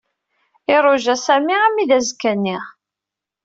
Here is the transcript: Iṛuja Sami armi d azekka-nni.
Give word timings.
Iṛuja 0.75 1.15
Sami 1.17 1.53
armi 1.63 1.83
d 1.89 1.91
azekka-nni. 1.97 2.57